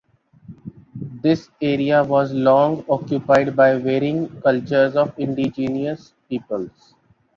[1.21, 6.95] This area was long occupied by varying cultures of indigenous peoples.